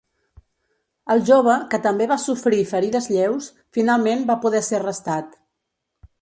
El 1.15 1.19
jove, 1.27 1.57
que 1.73 1.79
també 1.83 2.07
va 2.11 2.17
sofrir 2.23 2.61
ferides 2.71 3.11
lleus, 3.17 3.51
finalment 3.79 4.25
va 4.31 4.39
poder 4.47 4.63
ser 4.71 4.81
arrestat. 4.81 5.39